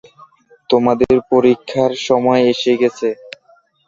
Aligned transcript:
তোমাদের 0.69 1.15
পরীক্ষার 1.31 1.91
সময় 2.07 2.41
এসে 2.51 2.73
গেছে। 2.81 3.09